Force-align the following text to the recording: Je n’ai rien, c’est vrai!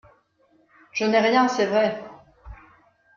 Je 0.93 1.05
n’ai 1.05 1.19
rien, 1.19 1.47
c’est 1.47 1.67
vrai! 1.67 2.03